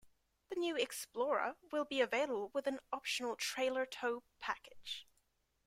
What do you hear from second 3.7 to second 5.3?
tow package.